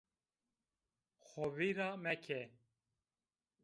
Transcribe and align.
Xo 1.27 1.45
vîr 1.55 1.75
ra 1.79 1.89
meke! 2.03 2.41